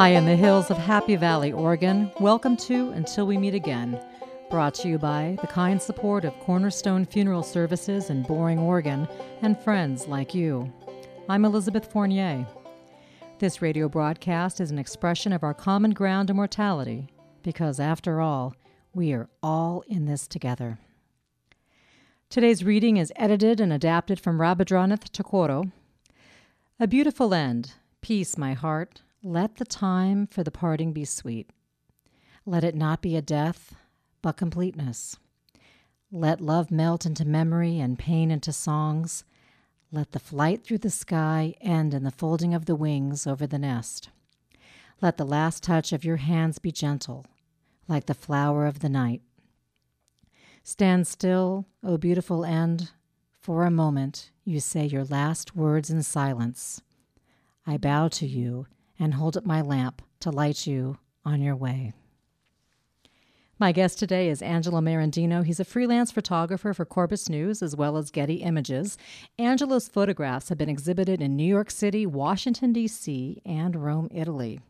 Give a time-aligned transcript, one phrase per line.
[0.00, 4.02] High in the hills of Happy Valley, Oregon, welcome to Until We Meet Again,
[4.48, 9.06] brought to you by the kind support of Cornerstone Funeral Services in Boring, Oregon,
[9.42, 10.72] and friends like you.
[11.28, 12.46] I'm Elizabeth Fournier.
[13.40, 17.08] This radio broadcast is an expression of our common ground immortality,
[17.42, 18.54] because after all,
[18.94, 20.78] we are all in this together.
[22.30, 25.70] Today's reading is edited and adapted from Rabindranath Tagore.
[26.78, 27.74] A beautiful end.
[28.00, 29.02] Peace, my heart.
[29.22, 31.50] Let the time for the parting be sweet.
[32.46, 33.74] Let it not be a death,
[34.22, 35.18] but completeness.
[36.10, 39.24] Let love melt into memory and pain into songs.
[39.92, 43.58] Let the flight through the sky end in the folding of the wings over the
[43.58, 44.08] nest.
[45.02, 47.26] Let the last touch of your hands be gentle,
[47.88, 49.20] like the flower of the night.
[50.62, 52.92] Stand still, O beautiful end.
[53.38, 56.80] For a moment, you say your last words in silence.
[57.66, 58.66] I bow to you
[59.00, 61.92] and hold up my lamp to light you on your way.
[63.58, 65.44] My guest today is Angelo Merendino.
[65.44, 68.96] He's a freelance photographer for Corbis News as well as Getty Images.
[69.38, 74.60] Angelo's photographs have been exhibited in New York City, Washington, D.C., and Rome, Italy.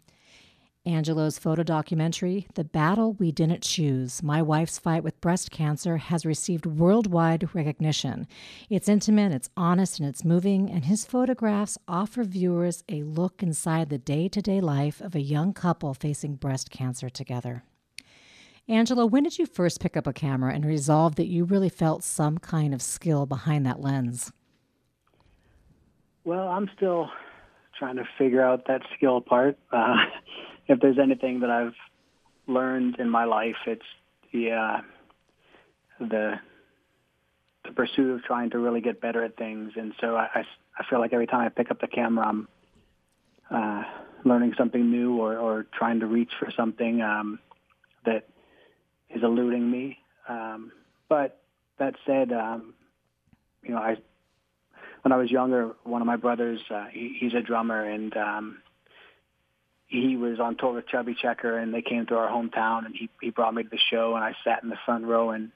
[0.86, 6.24] Angelo's photo documentary, The Battle We Didn't Choose My Wife's Fight with Breast Cancer, has
[6.24, 8.26] received worldwide recognition.
[8.70, 13.90] It's intimate, it's honest, and it's moving, and his photographs offer viewers a look inside
[13.90, 17.62] the day to day life of a young couple facing breast cancer together.
[18.66, 22.02] Angelo, when did you first pick up a camera and resolve that you really felt
[22.02, 24.32] some kind of skill behind that lens?
[26.24, 27.10] Well, I'm still
[27.78, 29.58] trying to figure out that skill part.
[29.70, 29.96] Uh,
[30.70, 31.74] if there's anything that I've
[32.46, 33.82] learned in my life, it's
[34.32, 34.80] the uh,
[35.98, 36.34] the
[37.64, 39.72] the pursuit of trying to really get better at things.
[39.76, 40.40] And so I, I,
[40.78, 42.48] I feel like every time I pick up the camera, I'm
[43.50, 43.82] uh,
[44.24, 47.38] learning something new or, or trying to reach for something um,
[48.06, 48.28] that
[49.10, 49.98] is eluding me.
[50.28, 50.72] Um,
[51.08, 51.42] but
[51.78, 52.74] that said, um,
[53.62, 53.96] you know, I
[55.02, 58.58] when I was younger, one of my brothers, uh, he, he's a drummer, and um,
[59.90, 63.10] he was on tour with Chubby Checker, and they came to our hometown, and he
[63.20, 65.50] he brought me to the show, and I sat in the front row and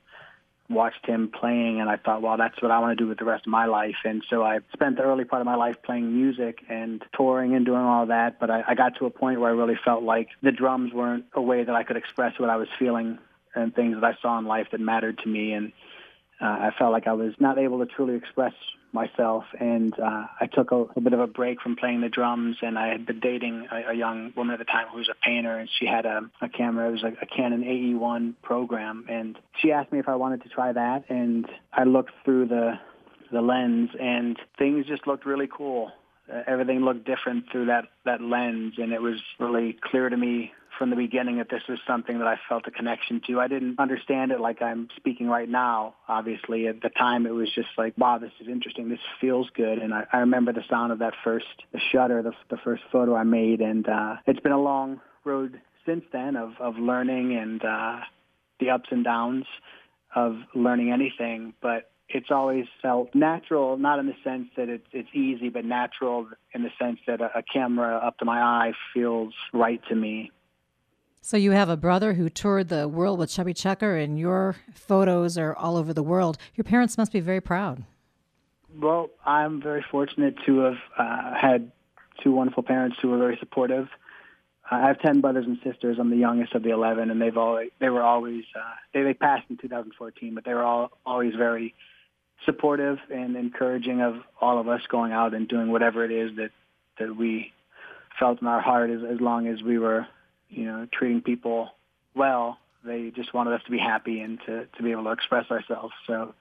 [0.68, 3.24] watched him playing, and I thought, well, that's what I want to do with the
[3.24, 3.96] rest of my life.
[4.04, 7.64] And so I spent the early part of my life playing music and touring and
[7.64, 8.40] doing all that.
[8.40, 11.26] But I, I got to a point where I really felt like the drums weren't
[11.34, 13.18] a way that I could express what I was feeling
[13.54, 15.52] and things that I saw in life that mattered to me.
[15.52, 15.72] And
[16.40, 18.54] uh, I felt like I was not able to truly express
[18.94, 22.56] myself, and uh, I took a, a bit of a break from playing the drums.
[22.62, 25.24] And I had been dating a, a young woman at the time who was a
[25.24, 26.88] painter, and she had a, a camera.
[26.88, 30.48] It was a, a Canon AE1 program, and she asked me if I wanted to
[30.48, 31.04] try that.
[31.10, 32.74] And I looked through the
[33.32, 35.90] the lens, and things just looked really cool.
[36.32, 40.52] Uh, everything looked different through that that lens, and it was really clear to me
[40.78, 43.40] from the beginning that this was something that I felt a connection to.
[43.40, 45.94] I didn't understand it like I'm speaking right now.
[46.08, 48.88] Obviously, at the time, it was just like, wow, this is interesting.
[48.88, 49.78] This feels good.
[49.78, 53.14] And I, I remember the sound of that first the shutter, the, the first photo
[53.14, 53.60] I made.
[53.60, 58.00] And uh, it's been a long road since then of, of learning and uh,
[58.60, 59.44] the ups and downs
[60.14, 61.54] of learning anything.
[61.60, 66.28] But it's always felt natural, not in the sense that it's, it's easy, but natural
[66.52, 70.30] in the sense that a, a camera up to my eye feels right to me.
[71.26, 75.38] So you have a brother who toured the world with Chubby Checker, and your photos
[75.38, 76.36] are all over the world.
[76.54, 77.82] Your parents must be very proud.
[78.78, 81.72] Well, I'm very fortunate to have uh, had
[82.22, 83.88] two wonderful parents who were very supportive.
[84.70, 85.96] Uh, I have ten brothers and sisters.
[85.98, 89.14] I'm the youngest of the eleven, and they've always they were always uh, they they
[89.14, 91.74] passed in 2014, but they were all always very
[92.44, 96.50] supportive and encouraging of all of us going out and doing whatever it is that
[96.98, 97.50] that we
[98.18, 100.06] felt in our heart as, as long as we were
[100.48, 101.70] you know, treating people
[102.14, 102.58] well.
[102.84, 105.94] They just wanted us to be happy and to, to be able to express ourselves.
[106.06, 106.34] So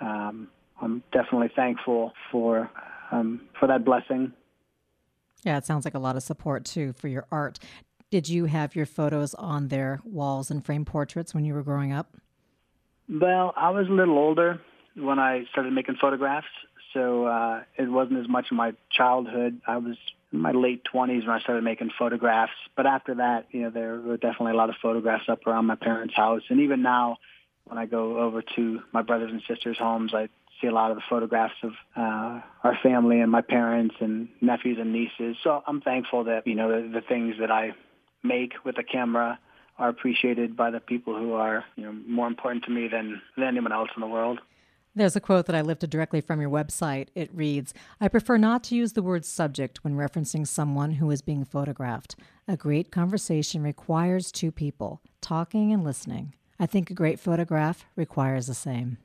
[0.00, 0.48] um,
[0.80, 2.70] I'm definitely thankful for
[3.10, 4.32] um, for that blessing.
[5.44, 7.58] Yeah, it sounds like a lot of support too for your art.
[8.10, 11.92] Did you have your photos on their walls and frame portraits when you were growing
[11.92, 12.16] up?
[13.08, 14.60] Well, I was a little older
[14.96, 16.46] when I started making photographs,
[16.92, 19.60] so uh, it wasn't as much in my childhood.
[19.66, 19.96] I was
[20.32, 22.52] in my late 20s when I started making photographs.
[22.76, 25.74] But after that, you know, there were definitely a lot of photographs up around my
[25.74, 26.42] parents' house.
[26.48, 27.16] And even now,
[27.64, 30.28] when I go over to my brothers and sisters' homes, I
[30.60, 34.78] see a lot of the photographs of uh, our family and my parents and nephews
[34.80, 35.36] and nieces.
[35.44, 37.74] So I'm thankful that, you know, the, the things that I
[38.22, 39.38] make with a camera
[39.78, 43.46] are appreciated by the people who are, you know, more important to me than, than
[43.46, 44.40] anyone else in the world.
[44.98, 47.06] There's a quote that I lifted directly from your website.
[47.14, 51.22] It reads I prefer not to use the word subject when referencing someone who is
[51.22, 52.16] being photographed.
[52.48, 56.34] A great conversation requires two people, talking and listening.
[56.58, 58.98] I think a great photograph requires the same.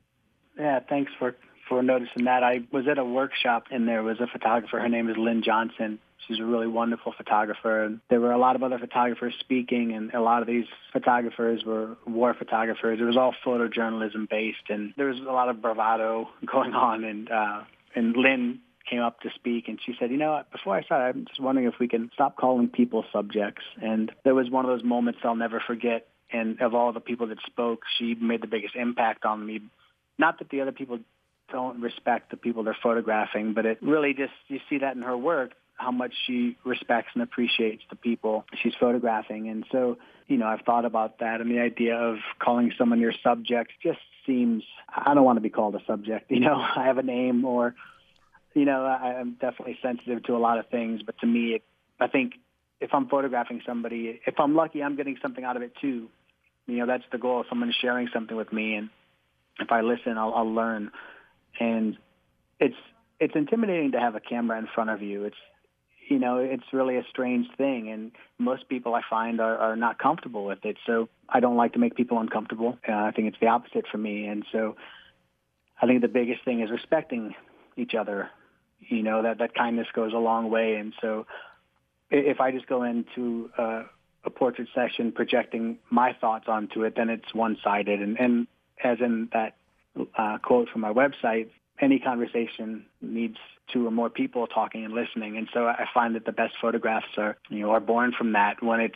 [0.58, 1.36] Yeah, thanks for,
[1.68, 2.44] for noticing that.
[2.44, 4.80] I was at a workshop and there was a photographer.
[4.80, 6.00] Her name is Lynn Johnson.
[6.28, 7.84] She's a really wonderful photographer.
[7.84, 11.64] And there were a lot of other photographers speaking, and a lot of these photographers
[11.66, 13.00] were war photographers.
[13.02, 17.04] It was all photojournalism based, and there was a lot of bravado going on.
[17.04, 17.64] And uh,
[17.96, 21.26] and Lynn came up to speak, and she said, "You know, before I start, I'm
[21.26, 24.86] just wondering if we can stop calling people subjects." And there was one of those
[24.86, 26.08] moments I'll never forget.
[26.32, 29.62] And of all the people that spoke, she made the biggest impact on me.
[30.18, 31.00] Not that the other people
[31.54, 35.16] don't respect the people they're photographing, but it really just you see that in her
[35.16, 39.50] work how much she respects and appreciates the people she's photographing.
[39.50, 39.98] And so,
[40.28, 44.00] you know, I've thought about that and the idea of calling someone your subject just
[44.26, 46.32] seems, I don't want to be called a subject.
[46.32, 47.76] You know, I have a name or,
[48.54, 51.64] you know, I'm definitely sensitive to a lot of things, but to me, it,
[52.00, 52.34] I think
[52.80, 56.08] if I'm photographing somebody, if I'm lucky, I'm getting something out of it too.
[56.68, 57.44] You know, that's the goal.
[57.50, 58.90] Someone's sharing something with me and
[59.60, 60.92] if I listen, I'll, I'll learn.
[61.60, 61.98] And
[62.60, 62.76] it's,
[63.20, 65.26] it's intimidating to have a camera in front of you.
[65.26, 65.38] It's
[66.10, 70.00] you know, it's really a strange thing, and most people I find are, are not
[70.00, 70.78] comfortable with it.
[70.86, 72.78] So I don't like to make people uncomfortable.
[72.88, 74.76] Uh, I think it's the opposite for me, and so
[75.82, 77.36] I think the biggest thing is respecting
[77.78, 78.30] each other.
[78.80, 81.26] You know that that kindness goes a long way, and so
[82.12, 83.84] if I just go into uh,
[84.26, 88.02] a portrait session projecting my thoughts onto it, then it's one-sided.
[88.02, 88.48] And, and
[88.84, 89.56] as in that
[90.18, 91.50] uh, quote from my website,
[91.80, 93.38] any conversation needs
[93.72, 95.38] two or more people talking and listening.
[95.38, 98.62] And so I find that the best photographs are, you know, are born from that
[98.62, 98.96] when it's,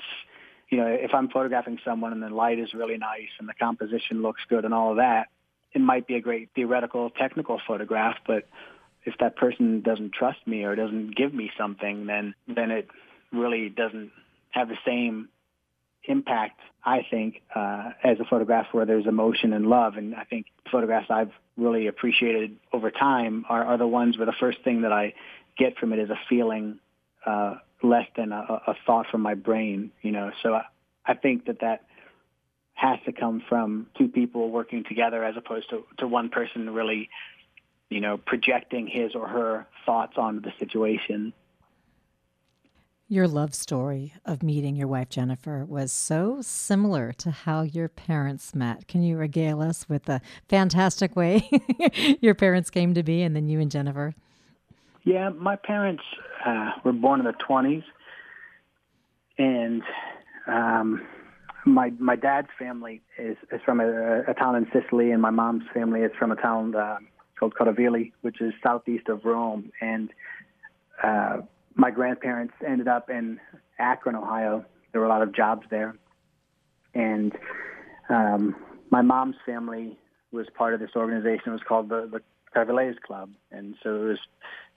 [0.69, 4.21] you know, if I'm photographing someone and the light is really nice and the composition
[4.21, 5.27] looks good and all of that,
[5.73, 8.47] it might be a great theoretical, technical photograph, but
[9.05, 12.89] if that person doesn't trust me or doesn't give me something, then then it
[13.31, 14.11] really doesn't
[14.51, 15.29] have the same
[16.07, 19.97] impact, I think, uh, as a photograph where there's emotion and love.
[19.97, 24.35] And I think photographs I've really appreciated over time are, are the ones where the
[24.39, 25.13] first thing that I
[25.57, 26.79] get from it is a feeling
[27.25, 29.91] uh, less than a, a thought from my brain.
[30.01, 30.63] You know, so I,
[31.05, 31.85] I think that that
[32.73, 37.09] has to come from two people working together as opposed to, to one person really,
[37.89, 41.33] you know, projecting his or her thoughts onto the situation.
[43.09, 48.53] Your love story of meeting your wife Jennifer was so similar to how your parents
[48.53, 48.89] met.
[48.89, 50.19] Can you regale us with the
[50.49, 51.49] fantastic way
[52.21, 54.13] your parents came to be and then you and Jennifer?
[55.05, 56.03] Yeah, my parents
[56.45, 57.85] uh, were born in the 20s.
[59.37, 59.83] And
[60.45, 61.07] um,
[61.65, 65.63] my my dad's family is, is from a, a town in Sicily, and my mom's
[65.73, 66.97] family is from a town uh,
[67.39, 69.71] called Cotovili, which is southeast of Rome.
[69.79, 70.09] And
[71.01, 71.37] uh,
[71.77, 73.39] my grandparents ended up in
[73.79, 74.65] Akron, Ohio.
[74.91, 75.95] There were a lot of jobs there,
[76.93, 77.31] and
[78.09, 78.55] um,
[78.89, 79.97] my mom's family
[80.31, 81.43] was part of this organization.
[81.47, 82.21] It was called the the
[82.53, 84.19] Carvelaise Club, and so it was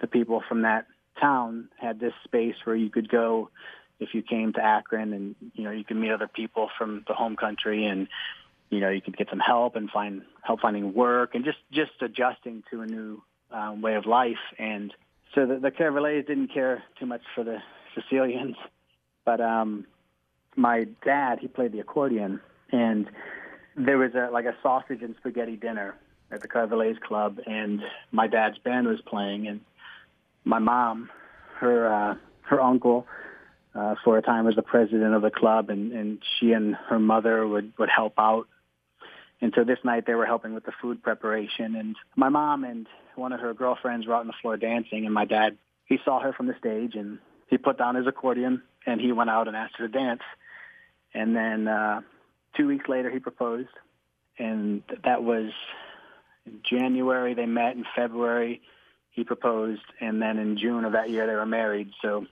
[0.00, 0.86] the people from that
[1.18, 3.50] town had this space where you could go
[3.98, 7.14] if you came to Akron, and you know you could meet other people from the
[7.14, 8.08] home country, and
[8.68, 11.92] you know you could get some help and find help finding work, and just just
[12.02, 14.92] adjusting to a new um, way of life and
[15.34, 17.58] so the, the Carvelaise didn't care too much for the
[17.94, 18.56] Sicilians,
[19.24, 19.86] but um,
[20.56, 22.40] my dad he played the accordion,
[22.72, 23.08] and
[23.76, 25.94] there was a like a sausage and spaghetti dinner
[26.30, 27.80] at the Carvelaise Club, and
[28.12, 29.60] my dad's band was playing, and
[30.44, 31.10] my mom,
[31.58, 33.06] her uh, her uncle,
[33.74, 36.98] uh, for a time was the president of the club, and and she and her
[36.98, 38.48] mother would would help out
[39.40, 41.74] and so this night they were helping with the food preparation.
[41.74, 45.06] And my mom and one of her girlfriends were out on the floor dancing.
[45.06, 45.56] And my dad,
[45.86, 47.18] he saw her from the stage and
[47.48, 50.22] he put down his accordion and he went out and asked her to dance.
[51.14, 52.02] And then uh,
[52.56, 53.68] two weeks later he proposed.
[54.38, 55.50] And that was
[56.46, 57.34] in January.
[57.34, 58.60] They met in February.
[59.10, 59.82] He proposed.
[60.00, 61.90] And then in June of that year they were married.
[62.02, 62.26] So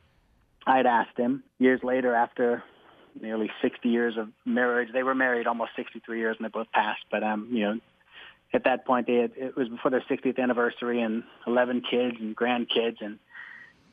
[0.67, 2.63] I had asked him years later after
[3.21, 4.89] nearly 60 years of marriage.
[4.93, 7.05] They were married almost 63 years, and they both passed.
[7.11, 7.81] But um, you know,
[8.53, 12.37] at that point, they had, it was before their 60th anniversary, and 11 kids and
[12.37, 12.97] grandkids.
[13.01, 13.19] And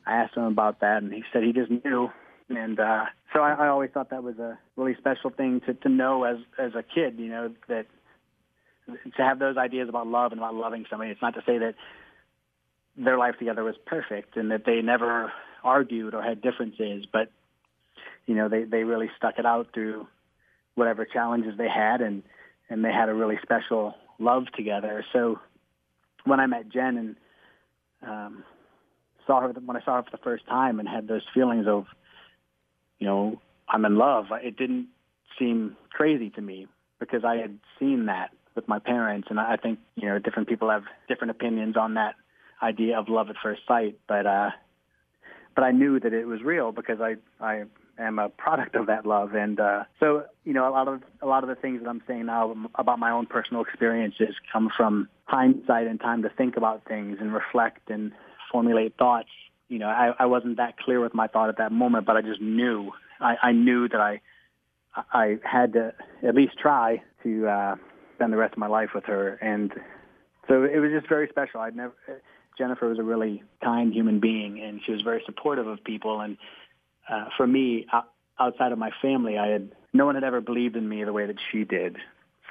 [0.05, 2.09] I asked him about that, and he said he just knew.
[2.49, 5.89] And uh, so I, I always thought that was a really special thing to to
[5.89, 7.17] know as as a kid.
[7.17, 7.87] You know that
[8.87, 11.11] to have those ideas about love and about loving somebody.
[11.11, 11.75] It's not to say that
[12.97, 15.31] their life together was perfect and that they never
[15.63, 17.29] argued or had differences, but
[18.25, 20.07] you know, they, they really stuck it out through
[20.75, 22.23] whatever challenges they had and,
[22.69, 25.05] and they had a really special love together.
[25.13, 25.39] So
[26.25, 27.15] when I met Jen and
[28.01, 28.43] um,
[29.25, 31.85] saw her when I saw her for the first time and had those feelings of,
[32.99, 34.25] you know, I'm in love.
[34.31, 34.87] It didn't
[35.39, 36.67] seem crazy to me
[36.99, 40.69] because I had seen that with my parents, and I think you know different people
[40.69, 42.15] have different opinions on that
[42.61, 43.97] idea of love at first sight.
[44.07, 44.51] But uh,
[45.55, 47.63] but I knew that it was real because I I
[47.99, 51.25] am a product of that love, and uh, so you know a lot of a
[51.25, 55.09] lot of the things that I'm saying now about my own personal experiences come from
[55.25, 58.11] hindsight and time to think about things and reflect and
[58.51, 59.29] formulate thoughts.
[59.69, 62.21] You know, I, I wasn't that clear with my thought at that moment, but I
[62.21, 62.91] just knew.
[63.19, 64.21] I, I knew that I
[65.11, 65.93] I had to
[66.27, 67.75] at least try to uh,
[68.15, 69.71] spend the rest of my life with her, and
[70.47, 71.59] so it was just very special.
[71.61, 71.93] I'd never.
[72.57, 76.21] Jennifer was a really kind human being, and she was very supportive of people.
[76.21, 76.37] And
[77.09, 77.85] uh, for me,
[78.39, 81.25] outside of my family, I had no one had ever believed in me the way
[81.25, 81.97] that she did.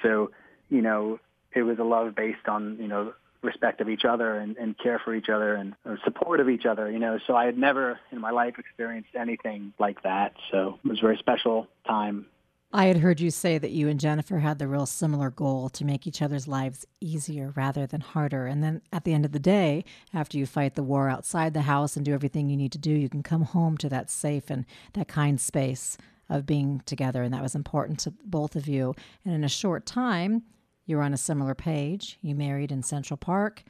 [0.02, 0.30] So,
[0.70, 1.20] you know,
[1.54, 4.98] it was a love based on you know respect of each other and, and care
[4.98, 7.18] for each other and support of each other, you know.
[7.26, 10.34] So I had never in my life experienced anything like that.
[10.50, 12.26] So it was a very special time
[12.74, 15.84] I had heard you say that you and Jennifer had the real similar goal to
[15.84, 18.48] make each other's lives easier rather than harder.
[18.48, 21.62] And then at the end of the day, after you fight the war outside the
[21.62, 24.50] house and do everything you need to do, you can come home to that safe
[24.50, 25.96] and that kind space
[26.28, 27.22] of being together.
[27.22, 28.92] And that was important to both of you.
[29.24, 30.42] And in a short time,
[30.84, 32.18] you're on a similar page.
[32.22, 33.62] You married in Central Park.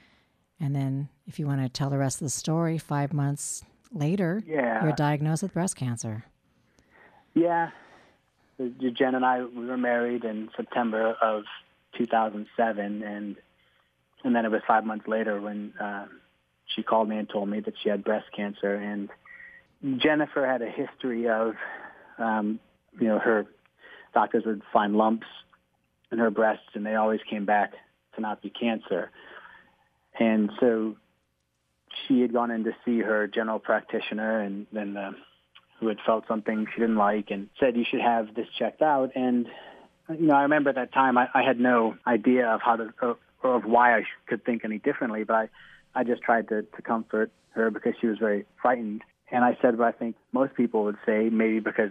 [0.59, 4.43] And then, if you want to tell the rest of the story, five months later,
[4.47, 4.83] yeah.
[4.83, 6.25] you're diagnosed with breast cancer.
[7.35, 7.71] Yeah,
[8.59, 11.45] Jen and I we were married in September of
[11.99, 13.37] 2007, and
[14.25, 16.07] and then it was five months later when uh,
[16.67, 18.75] she called me and told me that she had breast cancer.
[18.75, 19.11] And
[20.01, 21.55] Jennifer had a history of,
[22.19, 22.59] um,
[22.99, 23.47] you know, her
[24.15, 25.27] doctors would find lumps
[26.11, 27.73] in her breasts, and they always came back
[28.15, 29.11] to not be cancer.
[30.19, 30.97] And so
[32.07, 35.15] she had gone in to see her general practitioner, and then the
[35.81, 39.11] who had felt something she didn't like and said you should have this checked out.
[39.15, 39.47] And
[40.09, 42.93] you know, I remember at that time I, I had no idea of how to
[43.01, 45.49] of, of why I could think any differently, but I,
[45.95, 49.03] I just tried to, to comfort her because she was very frightened.
[49.31, 51.91] And I said what I think most people would say, maybe because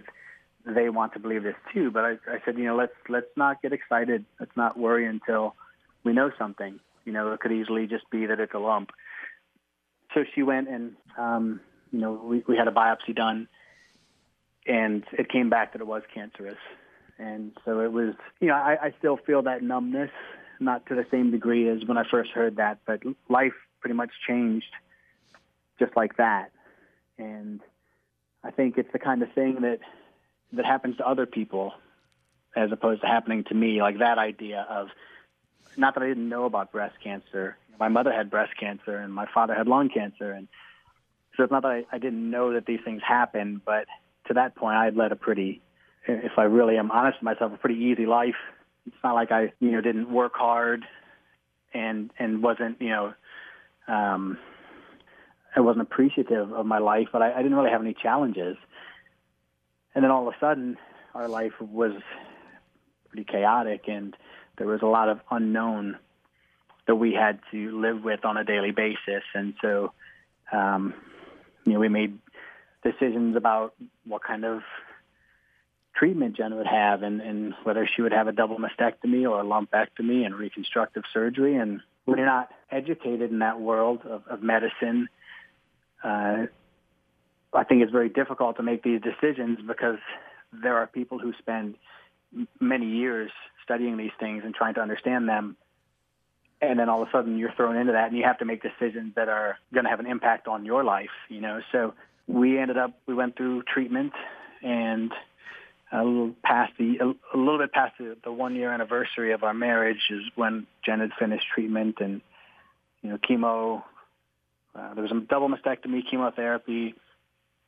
[0.65, 1.91] they want to believe this too.
[1.91, 4.25] But I, I said, you know, let's let's not get excited.
[4.39, 5.55] Let's not worry until
[6.03, 6.79] we know something.
[7.05, 8.91] You know, it could easily just be that it's a lump.
[10.13, 11.59] So she went and um,
[11.91, 13.47] you know we, we had a biopsy done
[14.65, 16.57] and it came back that it was cancerous.
[17.19, 20.09] And so it was, you know, I, I still feel that numbness,
[20.59, 24.11] not to the same degree as when I first heard that, but life pretty much
[24.27, 24.71] changed
[25.79, 26.51] just like that.
[27.17, 27.59] And
[28.43, 29.79] I think it's the kind of thing that
[30.53, 31.73] that happens to other people
[32.55, 33.81] as opposed to happening to me.
[33.81, 34.89] Like that idea of
[35.77, 37.57] not that I didn't know about breast cancer.
[37.79, 40.47] My mother had breast cancer and my father had lung cancer, and
[41.35, 43.85] so it's not that I, I didn't know that these things happen, but
[44.27, 45.61] to that point, I had led a pretty,
[46.07, 48.35] if I really am honest with myself, a pretty easy life.
[48.85, 50.83] It's not like I, you know, didn't work hard
[51.73, 53.13] and and wasn't, you know,
[53.87, 54.37] um,
[55.55, 58.57] I wasn't appreciative of my life, but I, I didn't really have any challenges.
[59.95, 60.77] And then all of a sudden,
[61.13, 61.93] our life was
[63.09, 64.15] pretty chaotic, and
[64.57, 65.97] there was a lot of unknown
[66.87, 69.23] that we had to live with on a daily basis.
[69.33, 69.93] And so,
[70.51, 70.93] um,
[71.65, 72.17] you know, we made
[72.83, 73.73] decisions about
[74.05, 74.61] what kind of
[75.95, 79.43] treatment Jen would have and, and whether she would have a double mastectomy or a
[79.43, 81.55] lumpectomy and reconstructive surgery.
[81.55, 85.07] And when you're not educated in that world of, of medicine,
[86.03, 86.47] uh,
[87.53, 89.99] I think it's very difficult to make these decisions because
[90.51, 91.75] there are people who spend
[92.59, 93.31] many years
[93.63, 95.55] studying these things and trying to understand them.
[96.61, 98.63] And then all of a sudden you're thrown into that and you have to make
[98.63, 101.61] decisions that are going to have an impact on your life, you know?
[101.71, 101.93] So
[102.27, 104.13] we ended up we went through treatment
[104.61, 105.11] and
[105.91, 109.53] a little past the a, little bit past the, the one year anniversary of our
[109.53, 112.21] marriage is when Jen had finished treatment and
[113.01, 113.83] you know chemo.
[114.75, 116.95] Uh, there was a double mastectomy, chemotherapy,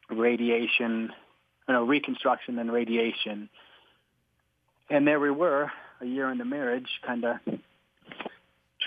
[0.09, 1.12] radiation,
[1.67, 3.47] you know, reconstruction and radiation.
[4.89, 5.71] And there we were,
[6.01, 7.38] a year into marriage, kind of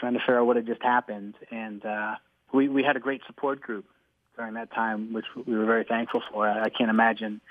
[0.01, 1.35] trying to figure out what had just happened.
[1.53, 2.17] And uh,
[2.53, 3.85] we we had a great support group
[4.39, 6.49] during that time, which we were very thankful for.
[6.49, 7.43] I can't imagine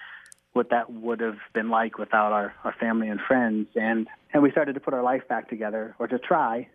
[0.54, 3.68] what that would have been like without our, our family and friends.
[3.76, 6.68] And, and we started to put our life back together, or to try,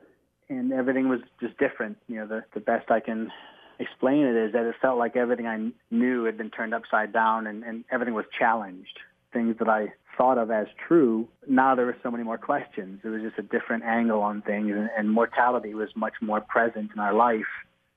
[0.49, 1.97] and everything was just different.
[2.07, 3.33] You know, the, the best I can
[3.81, 7.49] explain it is that it felt like everything I knew had been turned upside down
[7.49, 9.01] and, and everything was challenged.
[9.33, 13.01] Things that I thought of as true, now there were so many more questions.
[13.03, 16.91] It was just a different angle on things, and, and mortality was much more present
[16.95, 17.53] in our life.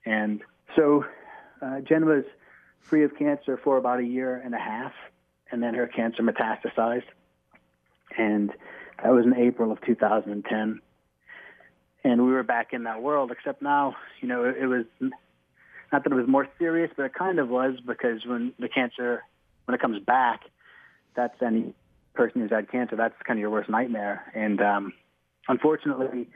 [0.05, 0.41] And
[0.77, 1.03] so
[1.65, 2.23] uh, Jen was
[2.79, 4.93] free of cancer for about a year and a half,
[5.51, 7.03] and then her cancer metastasized.
[8.17, 8.51] And
[9.03, 10.81] that was in April of 2010.
[12.03, 14.85] And we were back in that world, except now, you know, it, it was
[15.91, 19.23] not that it was more serious, but it kind of was because when the cancer,
[19.65, 20.41] when it comes back,
[21.15, 21.73] that's any
[22.13, 24.31] person who's had cancer, that's kind of your worst nightmare.
[24.35, 24.93] And um,
[25.47, 26.29] unfortunately,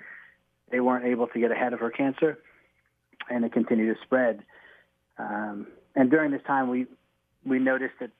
[0.71, 2.39] they weren't able to get ahead of her cancer,
[3.29, 4.43] and it continued to spread.
[5.19, 6.87] Um, and during this time, we
[7.45, 8.11] we noticed that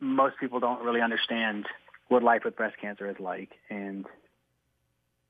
[0.00, 1.66] most people don't really understand
[2.08, 3.50] what life with breast cancer is like.
[3.70, 4.06] And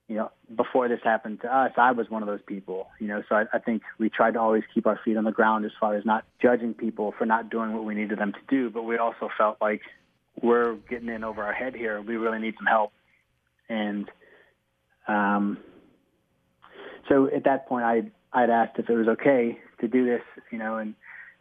[0.08, 2.88] you know, before this happened to us, I was one of those people.
[3.00, 5.32] You know, so I, I think we tried to always keep our feet on the
[5.32, 8.38] ground as far as not judging people for not doing what we needed them to
[8.48, 8.70] do.
[8.70, 9.82] But we also felt like
[10.40, 12.00] we're getting in over our head here.
[12.00, 12.92] We really need some help.
[13.68, 14.08] And
[15.08, 15.58] um,
[17.08, 18.02] so at that point, I
[18.36, 20.20] I'd asked if it was okay to do this,
[20.52, 20.94] you know, and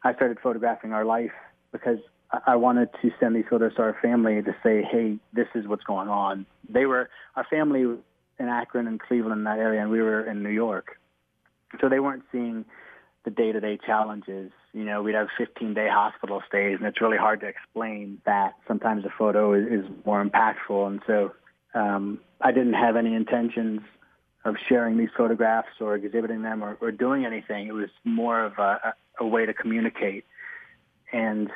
[0.06, 1.34] I started photographing our life
[1.74, 1.98] because
[2.48, 5.84] I wanted to send these photos to our family to say, hey, this is what's
[5.84, 6.46] going on.
[6.70, 10.50] They were our family in Akron and Cleveland, that area, and we were in New
[10.50, 10.98] York,
[11.82, 12.64] so they weren't seeing
[13.26, 14.52] the day-to-day challenges.
[14.72, 18.54] You know, we'd have 15-day hospital stays, and it's really hard to explain that.
[18.70, 21.34] Sometimes a photo is, is more impactful, and so
[21.74, 23.82] um, I didn't have any intentions
[24.46, 27.68] of sharing these photographs or exhibiting them or, or doing anything.
[27.68, 30.24] It was more of a, a way to communicate.
[31.12, 31.50] And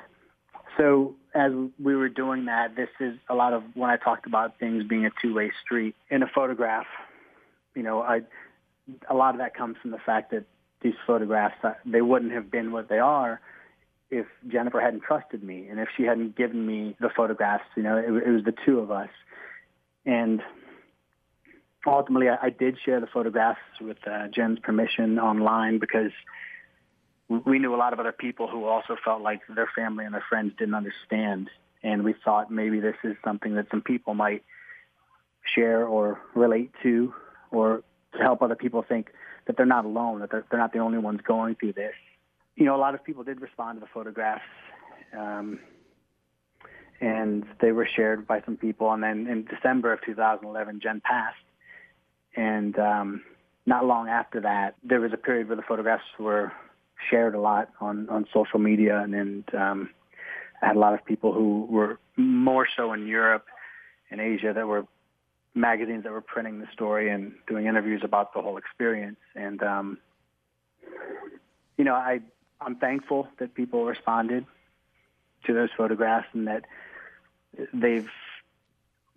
[0.75, 4.59] so as we were doing that, this is a lot of when I talked about
[4.59, 6.87] things being a two-way street in a photograph.
[7.75, 8.21] You know, I
[9.07, 10.45] a lot of that comes from the fact that
[10.81, 13.39] these photographs uh, they wouldn't have been what they are
[14.09, 17.65] if Jennifer hadn't trusted me and if she hadn't given me the photographs.
[17.75, 19.09] You know, it, it was the two of us,
[20.05, 20.41] and
[21.85, 26.11] ultimately, I, I did share the photographs with uh, Jen's permission online because
[27.27, 30.23] we knew a lot of other people who also felt like their family and their
[30.27, 31.49] friends didn't understand,
[31.83, 34.43] and we thought maybe this is something that some people might
[35.55, 37.13] share or relate to,
[37.51, 39.09] or to help other people think
[39.45, 41.93] that they're not alone, that they're, they're not the only ones going through this.
[42.55, 44.41] You know, a lot of people did respond to the photographs.
[45.17, 45.59] Um,
[47.01, 48.91] and they were shared by some people.
[48.91, 51.37] And then in December of 2011, Jen passed.
[52.35, 53.23] And um,
[53.65, 56.51] not long after that, there was a period where the photographs were
[57.09, 58.99] shared a lot on, on social media.
[58.99, 59.89] And, and um,
[60.61, 63.45] I had a lot of people who were more so in Europe
[64.11, 64.85] and Asia that were
[65.55, 69.19] magazines that were printing the story and doing interviews about the whole experience.
[69.35, 69.97] And um,
[71.77, 72.21] you know, I
[72.61, 74.45] I'm thankful that people responded
[75.45, 76.65] to those photographs and that
[77.73, 78.09] they've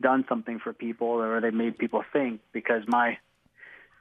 [0.02, 3.18] done something for people or they've made people think because my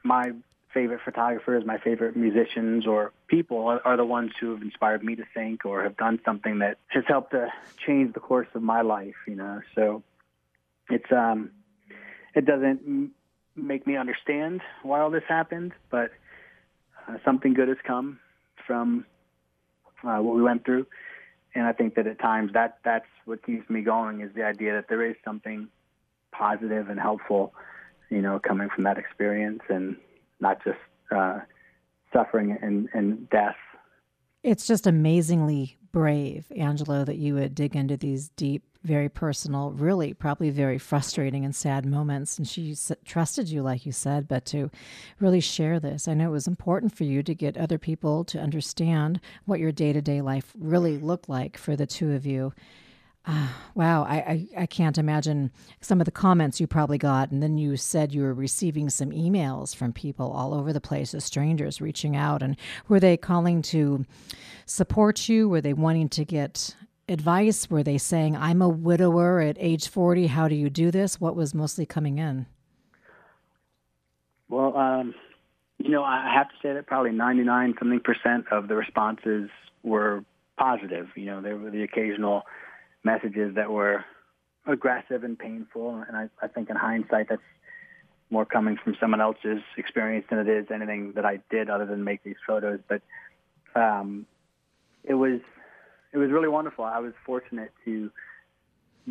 [0.03, 0.31] my
[0.73, 5.15] favorite photographers, my favorite musicians or people are, are, the ones who have inspired me
[5.15, 7.47] to think or have done something that has helped to
[7.85, 9.61] change the course of my life, you know.
[9.75, 10.03] So
[10.89, 11.51] it's um
[12.33, 13.11] it doesn't
[13.55, 16.11] make me understand why all this happened, but
[17.07, 18.19] uh, something good has come
[18.65, 19.05] from
[20.03, 20.85] uh, what we went through.
[21.53, 24.73] And I think that at times that that's what keeps me going is the idea
[24.73, 25.67] that there is something
[26.31, 27.53] positive and helpful,
[28.09, 29.95] you know, coming from that experience and
[30.39, 30.79] not just
[31.15, 31.39] uh,
[32.13, 33.55] suffering and, and death.
[34.43, 40.13] It's just amazingly brave, Angelo, that you would dig into these deep very personal, really
[40.13, 42.37] probably very frustrating and sad moments.
[42.37, 44.71] And she trusted you, like you said, but to
[45.19, 46.07] really share this.
[46.07, 49.71] I know it was important for you to get other people to understand what your
[49.71, 52.53] day to day life really looked like for the two of you.
[53.25, 57.31] Uh, wow, I, I, I, can't imagine some of the comments you probably got.
[57.31, 61.13] And then you said you were receiving some emails from people all over the place,
[61.13, 62.41] as strangers reaching out.
[62.41, 62.57] And
[62.87, 64.05] were they calling to
[64.65, 65.49] support you?
[65.49, 66.75] Were they wanting to get
[67.07, 67.69] advice?
[67.69, 71.19] Were they saying, I'm a widower at age 40, how do you do this?
[71.19, 72.45] What was mostly coming in?
[74.49, 75.13] Well, um,
[75.77, 79.49] you know, I have to say that probably 99 something percent of the responses
[79.83, 80.23] were
[80.57, 81.07] positive.
[81.15, 82.43] You know, there were the occasional
[83.03, 84.05] messages that were
[84.65, 86.03] aggressive and painful.
[86.07, 87.41] And I, I think in hindsight, that's
[88.29, 92.03] more coming from someone else's experience than it is anything that I did other than
[92.03, 92.79] make these photos.
[92.87, 93.01] But
[93.75, 94.25] um,
[95.03, 95.39] it was
[96.13, 96.85] it was really wonderful.
[96.85, 98.11] I was fortunate to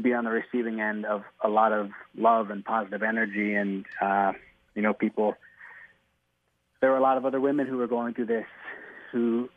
[0.00, 4.32] be on the receiving end of a lot of love and positive energy, and uh,
[4.74, 5.34] you know, people.
[6.80, 8.46] There were a lot of other women who were going through this,
[9.12, 9.50] who,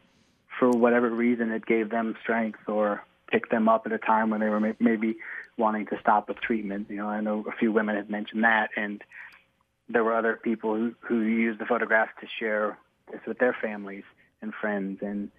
[0.59, 3.01] for whatever reason, it gave them strength or
[3.33, 5.15] picked them up at a time when they were maybe
[5.57, 6.87] wanting to stop with treatment.
[6.89, 9.03] You know, I know a few women have mentioned that, and
[9.89, 12.77] there were other people who, who used the photographs to share
[13.11, 14.03] this with their families
[14.43, 14.99] and friends.
[15.01, 15.31] And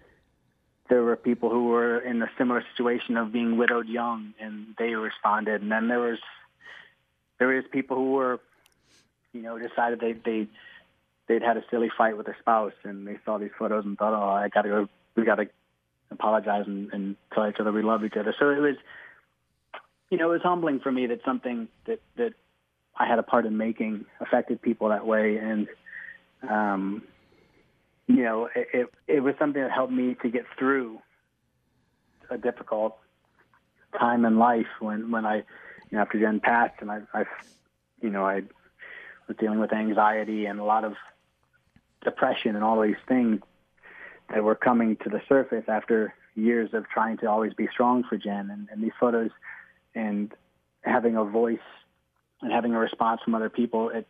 [0.89, 4.93] there were people who were in a similar situation of being widowed young, and they
[4.95, 5.61] responded.
[5.61, 6.19] And then there was
[7.39, 8.41] there was people who were,
[9.31, 10.47] you know, decided they they
[11.27, 14.13] they'd had a silly fight with their spouse, and they saw these photos and thought,
[14.13, 15.47] oh, I gotta go, we gotta
[16.11, 18.33] apologize and, and tell each other we love each other.
[18.39, 18.75] So it was,
[20.09, 22.33] you know, it was humbling for me that something that that
[22.97, 25.67] I had a part in making affected people that way, and
[26.49, 27.03] um,
[28.07, 30.99] you know, it, it it was something that helped me to get through
[32.29, 32.97] a difficult
[33.99, 35.43] time in life when when I, you
[35.93, 37.23] know, after Jen passed, and I, I,
[38.01, 38.43] you know, I
[39.27, 40.93] was dealing with anxiety and a lot of
[42.03, 43.41] depression and all these things
[44.29, 48.17] that were coming to the surface after years of trying to always be strong for
[48.17, 48.49] Jen.
[48.51, 49.31] And, and these photos
[49.93, 50.31] and
[50.81, 51.57] having a voice
[52.41, 54.07] and having a response from other people, it,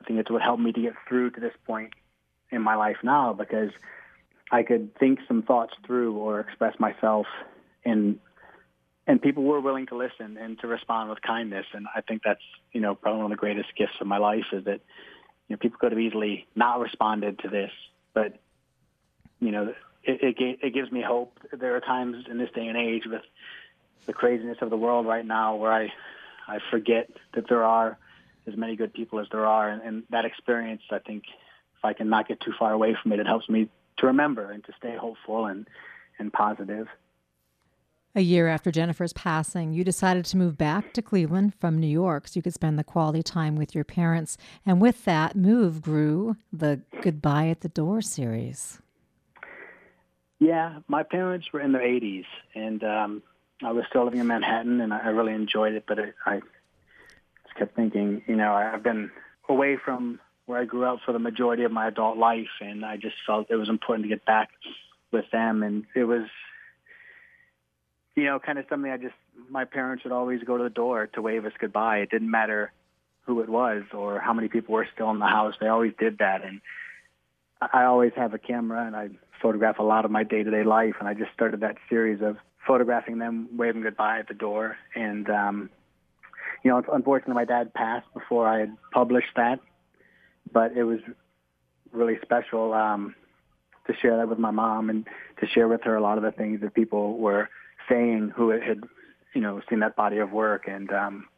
[0.00, 1.92] I think it's what helped me to get through to this point
[2.50, 3.70] in my life now because
[4.52, 7.26] I could think some thoughts through or express myself
[7.84, 8.18] and
[9.08, 11.64] and people were willing to listen and to respond with kindness.
[11.72, 12.40] And I think that's
[12.72, 14.80] you know probably one of the greatest gifts of my life is that
[15.48, 17.70] you know people could have easily not responded to this
[18.16, 18.40] but
[19.40, 22.76] you know it, it it gives me hope there are times in this day and
[22.76, 23.22] age with
[24.06, 25.92] the craziness of the world right now where I
[26.48, 27.98] I forget that there are
[28.46, 31.24] as many good people as there are, and, and that experience, I think,
[31.76, 33.68] if I can not get too far away from it, it helps me
[33.98, 35.68] to remember and to stay hopeful and
[36.18, 36.88] and positive.
[38.14, 42.26] A year after Jennifer's passing, you decided to move back to Cleveland from New York
[42.26, 44.38] so you could spend the quality time with your parents.
[44.64, 48.80] And with that move grew the Goodbye at the Door series.
[50.38, 53.22] Yeah, my parents were in their 80s, and um,
[53.62, 55.84] I was still living in Manhattan, and I really enjoyed it.
[55.86, 56.40] But it, I
[57.44, 59.10] just kept thinking, you know, I've been
[59.48, 62.96] away from where I grew up for the majority of my adult life, and I
[62.96, 64.50] just felt it was important to get back
[65.10, 65.62] with them.
[65.62, 66.26] And it was,
[68.14, 69.14] you know, kind of something I just
[69.50, 71.98] my parents would always go to the door to wave us goodbye.
[71.98, 72.72] It didn't matter
[73.22, 75.54] who it was or how many people were still in the house.
[75.60, 76.60] They always did that, and
[77.60, 79.08] I always have a camera, and I
[79.40, 80.94] photograph a lot of my day-to-day life.
[80.98, 84.76] And I just started that series of photographing them waving goodbye at the door.
[84.94, 85.70] And, um,
[86.62, 89.60] you know, unfortunately, my dad passed before I had published that,
[90.52, 91.00] but it was
[91.92, 93.14] really special um,
[93.86, 95.06] to share that with my mom and
[95.40, 97.48] to share with her a lot of the things that people were
[97.88, 98.82] saying who had,
[99.34, 100.66] you know, seen that body of work.
[100.66, 101.28] And um,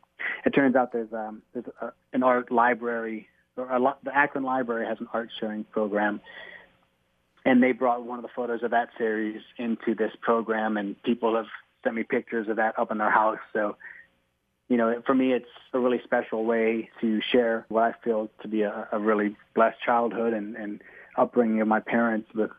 [0.46, 4.86] it turns out there's, um, there's a, an art library, or a, the Akron Library
[4.86, 6.20] has an art sharing program
[7.48, 11.34] and they brought one of the photos of that series into this program, and people
[11.34, 11.46] have
[11.82, 13.38] sent me pictures of that up in their house.
[13.54, 13.76] So,
[14.68, 18.48] you know, for me, it's a really special way to share what I feel to
[18.48, 20.82] be a, a really blessed childhood and, and
[21.16, 22.50] upbringing of my parents with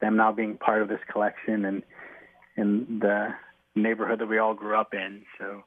[0.00, 1.82] them now being part of this collection and
[2.56, 3.34] in the
[3.74, 5.22] neighborhood that we all grew up in.
[5.40, 5.64] So,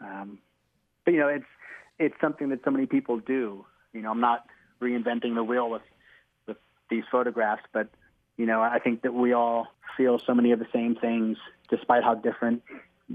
[0.00, 0.38] um,
[1.04, 1.44] but you know, it's
[1.98, 3.66] it's something that so many people do.
[3.92, 4.46] You know, I'm not
[4.80, 5.82] reinventing the wheel with
[6.90, 7.88] these photographs, but
[8.36, 11.36] you know, I think that we all feel so many of the same things,
[11.68, 12.62] despite how different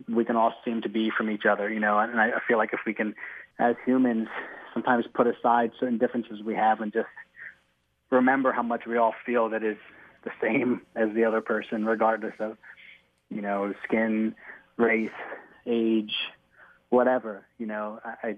[0.10, 1.72] we can all seem to be from each other.
[1.72, 3.16] You know, and I feel like if we can,
[3.58, 4.28] as humans,
[4.74, 7.08] sometimes put aside certain differences we have and just
[8.10, 9.78] remember how much we all feel that is
[10.24, 12.58] the same as the other person, regardless of
[13.30, 14.36] you know skin,
[14.78, 15.10] race,
[15.66, 16.14] age,
[16.90, 17.46] whatever.
[17.58, 18.36] You know, I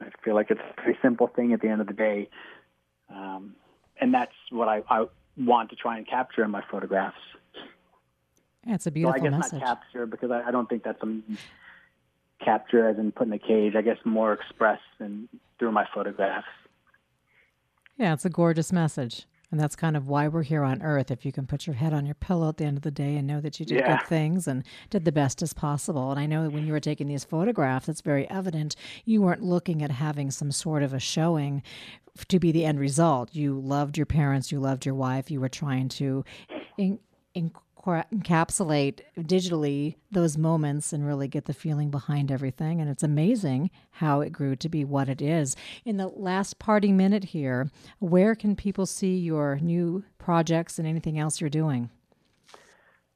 [0.00, 2.28] I feel like it's a very simple thing at the end of the day.
[3.08, 3.54] Um,
[4.02, 5.06] and that's what I, I
[5.38, 7.16] want to try and capture in my photographs.
[8.66, 9.60] Yeah, it's a beautiful so I guess message.
[9.60, 11.20] not capture because I, I don't think that's a
[12.44, 13.74] capture as in put in a cage.
[13.76, 16.46] I guess more express and through my photographs.
[17.96, 19.26] Yeah, it's a gorgeous message.
[19.52, 21.10] And that's kind of why we're here on earth.
[21.10, 23.16] If you can put your head on your pillow at the end of the day
[23.16, 23.98] and know that you did yeah.
[23.98, 26.10] good things and did the best as possible.
[26.10, 29.82] And I know when you were taking these photographs, it's very evident you weren't looking
[29.82, 31.62] at having some sort of a showing
[32.28, 33.34] to be the end result.
[33.34, 36.24] You loved your parents, you loved your wife, you were trying to
[36.78, 36.98] in,
[37.34, 37.52] in,
[37.84, 42.80] encapsulate digitally those moments and really get the feeling behind everything.
[42.80, 45.56] And it's amazing how it grew to be what it is.
[45.84, 51.18] In the last parting minute here, where can people see your new projects and anything
[51.18, 51.90] else you're doing?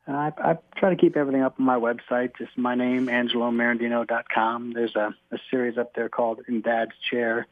[0.09, 4.73] I, I try to keep everything up on my website, just my name, angelomerendino.com.
[4.73, 7.47] There's a, a series up there called In Dad's Chair.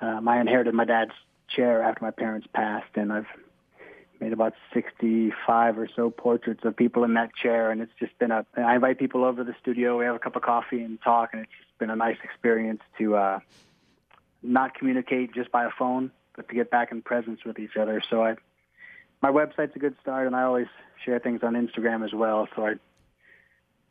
[0.00, 1.12] Um, I inherited my dad's
[1.48, 3.26] chair after my parents passed, and I've
[4.20, 8.30] made about 65 or so portraits of people in that chair, and it's just been
[8.30, 8.44] a.
[8.56, 9.98] I invite people over to the studio.
[9.98, 12.80] We have a cup of coffee and talk, and it's just been a nice experience
[12.98, 13.40] to uh,
[14.42, 18.02] not communicate just by a phone, but to get back in presence with each other.
[18.08, 18.36] So I,
[19.22, 20.68] my website's a good start, and I always
[21.04, 22.48] share things on Instagram as well.
[22.54, 22.74] So I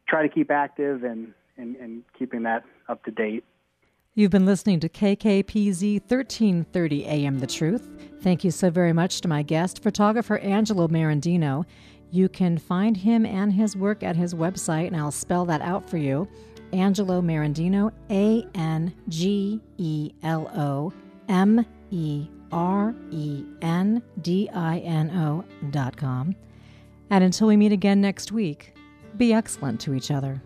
[0.07, 3.43] try to keep active and and, and keeping that up to date.
[4.17, 7.87] You've been listening to KKPZ 1330 AM The Truth.
[8.23, 11.65] Thank you so very much to my guest, photographer Angelo Merendino.
[12.09, 15.87] You can find him and his work at his website, and I'll spell that out
[15.87, 16.27] for you.
[16.73, 20.91] Angelo Merendino, A N G E L O
[21.29, 26.35] M E R E N D I N O dot com.
[27.11, 28.75] And until we meet again next week,
[29.15, 30.41] be excellent to each other.